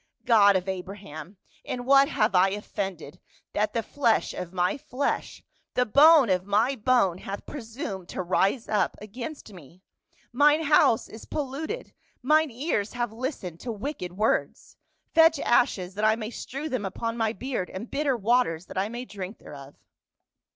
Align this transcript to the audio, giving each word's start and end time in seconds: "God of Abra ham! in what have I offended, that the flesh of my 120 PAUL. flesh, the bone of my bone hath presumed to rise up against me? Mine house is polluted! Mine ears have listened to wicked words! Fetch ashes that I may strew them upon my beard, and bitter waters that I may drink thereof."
"God 0.35 0.55
of 0.55 0.67
Abra 0.67 0.97
ham! 0.97 1.37
in 1.63 1.85
what 1.85 2.09
have 2.09 2.33
I 2.33 2.49
offended, 2.49 3.19
that 3.53 3.73
the 3.73 3.83
flesh 3.83 4.33
of 4.33 4.51
my 4.51 4.71
120 4.71 4.77
PAUL. 4.79 4.87
flesh, 4.97 5.43
the 5.75 5.85
bone 5.85 6.31
of 6.31 6.43
my 6.43 6.75
bone 6.75 7.19
hath 7.19 7.45
presumed 7.45 8.09
to 8.09 8.23
rise 8.23 8.67
up 8.67 8.95
against 8.99 9.53
me? 9.53 9.83
Mine 10.33 10.63
house 10.63 11.07
is 11.07 11.25
polluted! 11.25 11.93
Mine 12.23 12.49
ears 12.49 12.93
have 12.93 13.13
listened 13.13 13.59
to 13.59 13.71
wicked 13.71 14.13
words! 14.17 14.75
Fetch 15.13 15.37
ashes 15.39 15.93
that 15.93 16.03
I 16.03 16.15
may 16.15 16.31
strew 16.31 16.67
them 16.67 16.83
upon 16.83 17.15
my 17.15 17.31
beard, 17.31 17.69
and 17.69 17.91
bitter 17.91 18.17
waters 18.17 18.65
that 18.65 18.79
I 18.79 18.89
may 18.89 19.05
drink 19.05 19.37
thereof." 19.37 19.75